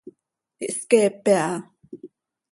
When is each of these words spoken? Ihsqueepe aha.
Ihsqueepe 0.65 1.31
aha. 1.45 1.57